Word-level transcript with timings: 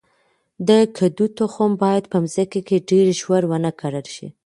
د 0.67 0.69
کدو 0.97 1.25
تخم 1.37 1.71
باید 1.83 2.03
په 2.11 2.17
مځکه 2.23 2.59
کې 2.67 2.77
ډیر 2.89 3.07
ژور 3.19 3.43
ونه 3.51 3.71
کرل 3.79 4.05
شي. 4.15 4.27